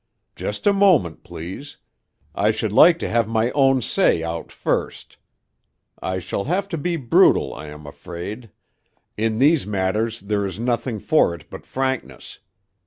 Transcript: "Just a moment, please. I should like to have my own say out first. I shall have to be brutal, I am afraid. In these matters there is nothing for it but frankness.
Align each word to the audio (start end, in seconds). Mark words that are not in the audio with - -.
"Just 0.35 0.65
a 0.65 0.73
moment, 0.73 1.23
please. 1.23 1.77
I 2.33 2.49
should 2.49 2.71
like 2.71 2.97
to 2.97 3.07
have 3.07 3.27
my 3.27 3.51
own 3.51 3.83
say 3.83 4.23
out 4.23 4.51
first. 4.51 5.17
I 6.01 6.17
shall 6.17 6.45
have 6.45 6.67
to 6.69 6.77
be 6.79 6.95
brutal, 6.95 7.53
I 7.53 7.67
am 7.67 7.85
afraid. 7.85 8.49
In 9.15 9.37
these 9.37 9.67
matters 9.67 10.21
there 10.21 10.43
is 10.43 10.57
nothing 10.57 10.97
for 10.99 11.35
it 11.35 11.51
but 11.51 11.67
frankness. 11.67 12.39